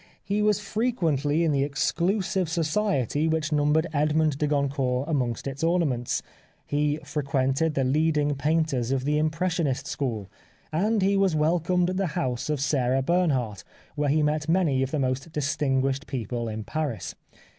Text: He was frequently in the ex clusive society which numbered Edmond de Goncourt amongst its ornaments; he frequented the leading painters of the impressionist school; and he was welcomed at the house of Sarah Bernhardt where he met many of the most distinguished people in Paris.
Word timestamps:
He 0.23 0.41
was 0.41 0.59
frequently 0.59 1.43
in 1.43 1.51
the 1.51 1.63
ex 1.63 1.91
clusive 1.91 2.47
society 2.49 3.27
which 3.27 3.51
numbered 3.51 3.85
Edmond 3.93 4.39
de 4.39 4.47
Goncourt 4.47 5.07
amongst 5.07 5.45
its 5.45 5.63
ornaments; 5.63 6.23
he 6.65 6.97
frequented 7.03 7.75
the 7.75 7.83
leading 7.83 8.33
painters 8.33 8.89
of 8.91 9.05
the 9.05 9.19
impressionist 9.19 9.85
school; 9.85 10.27
and 10.73 11.03
he 11.03 11.15
was 11.15 11.35
welcomed 11.35 11.91
at 11.91 11.97
the 11.97 12.07
house 12.17 12.49
of 12.49 12.59
Sarah 12.59 13.03
Bernhardt 13.03 13.63
where 13.93 14.09
he 14.09 14.23
met 14.23 14.49
many 14.49 14.81
of 14.81 14.89
the 14.89 14.97
most 14.97 15.31
distinguished 15.33 16.07
people 16.07 16.47
in 16.49 16.63
Paris. 16.63 17.13